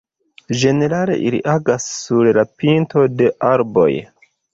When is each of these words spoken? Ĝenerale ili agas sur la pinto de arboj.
Ĝenerale 0.59 1.17
ili 1.29 1.41
agas 1.53 1.85
sur 1.97 2.29
la 2.39 2.45
pinto 2.63 3.05
de 3.21 3.29
arboj. 3.51 3.89